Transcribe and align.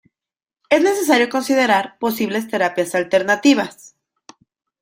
Es 0.71 0.81
necesario 0.81 1.29
considerar 1.29 1.99
posibles 1.99 2.47
terapias 2.47 2.95
alternativas. 2.95 3.95